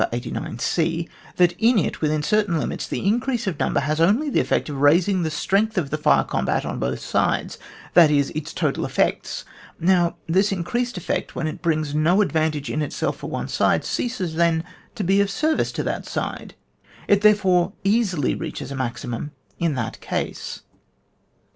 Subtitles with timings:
[0.11, 4.67] 89c) that in it, within certain limits, the increase of number has only the effect
[4.67, 7.59] of raising the strength of the fire combat on both sides;
[7.93, 9.45] that is, its total effects.
[9.79, 14.33] Now this increased effect when it brings no advantage in itself for one side, ceases
[14.33, 14.63] then
[14.95, 16.55] to be of service to that side;
[17.07, 20.61] it therefore easily reaches a maximum in that case.
[20.63, 20.63] 295.